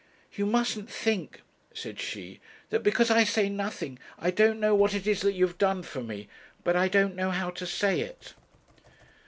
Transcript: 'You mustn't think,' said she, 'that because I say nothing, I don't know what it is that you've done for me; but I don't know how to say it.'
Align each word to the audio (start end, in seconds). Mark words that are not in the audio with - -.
'You 0.33 0.47
mustn't 0.47 0.89
think,' 0.89 1.43
said 1.75 1.99
she, 1.99 2.39
'that 2.71 2.81
because 2.81 3.11
I 3.11 3.23
say 3.23 3.49
nothing, 3.49 3.99
I 4.17 4.31
don't 4.31 4.59
know 4.59 4.73
what 4.73 4.95
it 4.95 5.05
is 5.05 5.21
that 5.21 5.33
you've 5.33 5.59
done 5.59 5.83
for 5.83 6.01
me; 6.01 6.27
but 6.63 6.75
I 6.75 6.87
don't 6.87 7.15
know 7.15 7.29
how 7.29 7.51
to 7.51 7.67
say 7.67 7.99
it.' 8.01 8.33